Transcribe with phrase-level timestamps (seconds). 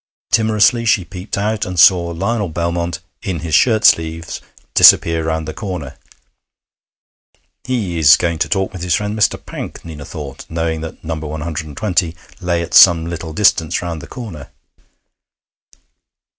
[0.31, 4.41] Timorously she peeped out, and saw Lionel Belmont, in his shirt sleeves,
[4.73, 5.95] disappear round the corner.
[7.65, 9.37] 'He is going to talk with his friend Mr.
[9.45, 11.13] Pank,' Nina thought, knowing that No.
[11.17, 14.49] 120 lay at some little distance round that corner.